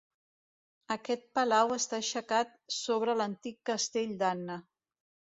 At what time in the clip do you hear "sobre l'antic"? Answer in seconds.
2.77-3.59